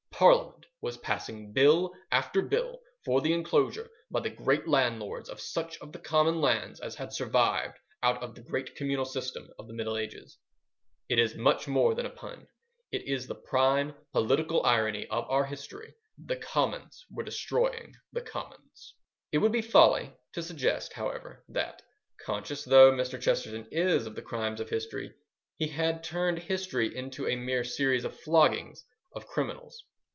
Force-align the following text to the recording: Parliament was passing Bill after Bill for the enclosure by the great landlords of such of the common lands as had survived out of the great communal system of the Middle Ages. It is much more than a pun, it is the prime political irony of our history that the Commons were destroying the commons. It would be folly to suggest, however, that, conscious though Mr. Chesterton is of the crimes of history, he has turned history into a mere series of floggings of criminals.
Parliament 0.21 0.67
was 0.81 0.97
passing 0.99 1.51
Bill 1.51 1.91
after 2.11 2.43
Bill 2.43 2.79
for 3.03 3.21
the 3.21 3.33
enclosure 3.33 3.89
by 4.11 4.19
the 4.19 4.29
great 4.29 4.67
landlords 4.67 5.27
of 5.29 5.41
such 5.41 5.79
of 5.79 5.93
the 5.93 5.97
common 5.97 6.39
lands 6.39 6.79
as 6.79 6.93
had 6.93 7.11
survived 7.11 7.79
out 8.03 8.21
of 8.21 8.35
the 8.35 8.43
great 8.43 8.75
communal 8.75 9.03
system 9.05 9.49
of 9.57 9.67
the 9.67 9.73
Middle 9.73 9.97
Ages. 9.97 10.37
It 11.09 11.17
is 11.17 11.33
much 11.33 11.67
more 11.67 11.95
than 11.95 12.05
a 12.05 12.11
pun, 12.11 12.47
it 12.91 13.01
is 13.07 13.25
the 13.25 13.33
prime 13.33 13.95
political 14.13 14.63
irony 14.63 15.07
of 15.07 15.27
our 15.27 15.43
history 15.45 15.95
that 16.19 16.35
the 16.35 16.39
Commons 16.45 17.03
were 17.09 17.23
destroying 17.23 17.95
the 18.13 18.21
commons. 18.21 18.93
It 19.31 19.39
would 19.39 19.51
be 19.51 19.63
folly 19.63 20.13
to 20.33 20.43
suggest, 20.43 20.93
however, 20.93 21.43
that, 21.49 21.81
conscious 22.23 22.63
though 22.63 22.91
Mr. 22.91 23.19
Chesterton 23.19 23.67
is 23.71 24.05
of 24.05 24.13
the 24.13 24.21
crimes 24.21 24.59
of 24.61 24.69
history, 24.69 25.15
he 25.57 25.69
has 25.69 26.05
turned 26.05 26.37
history 26.37 26.95
into 26.95 27.27
a 27.27 27.35
mere 27.35 27.63
series 27.63 28.05
of 28.05 28.19
floggings 28.19 28.85
of 29.15 29.25
criminals. 29.25 29.83